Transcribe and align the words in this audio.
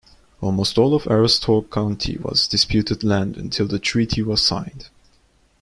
Almost 0.41 0.79
all 0.79 0.95
of 0.95 1.03
Aroostook 1.05 1.69
County 1.71 2.17
was 2.17 2.47
disputed 2.47 3.03
land 3.03 3.37
until 3.37 3.67
the 3.67 3.77
treaty 3.77 4.23
was 4.23 4.43
signed. 4.43 4.89